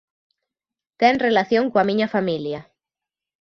Ten 1.01 1.15
relación 1.27 1.65
coa 1.71 1.87
miña 1.89 2.11
familia. 2.15 2.59